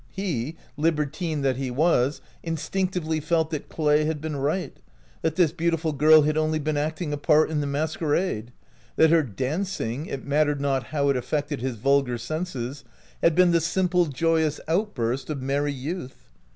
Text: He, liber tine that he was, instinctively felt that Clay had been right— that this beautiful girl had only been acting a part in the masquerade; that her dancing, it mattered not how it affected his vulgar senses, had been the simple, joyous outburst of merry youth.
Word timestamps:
He, 0.09 0.55
liber 0.77 1.05
tine 1.05 1.41
that 1.43 1.57
he 1.57 1.69
was, 1.69 2.21
instinctively 2.41 3.19
felt 3.19 3.51
that 3.51 3.69
Clay 3.69 4.05
had 4.05 4.19
been 4.19 4.35
right— 4.35 4.75
that 5.21 5.35
this 5.35 5.51
beautiful 5.51 5.91
girl 5.93 6.23
had 6.23 6.35
only 6.39 6.57
been 6.57 6.75
acting 6.75 7.13
a 7.13 7.17
part 7.17 7.51
in 7.51 7.59
the 7.61 7.67
masquerade; 7.67 8.51
that 8.95 9.11
her 9.11 9.21
dancing, 9.21 10.07
it 10.07 10.25
mattered 10.25 10.59
not 10.59 10.85
how 10.85 11.09
it 11.09 11.17
affected 11.17 11.61
his 11.61 11.75
vulgar 11.75 12.17
senses, 12.17 12.83
had 13.21 13.35
been 13.35 13.51
the 13.51 13.61
simple, 13.61 14.07
joyous 14.07 14.59
outburst 14.67 15.29
of 15.29 15.39
merry 15.39 15.71
youth. 15.71 16.31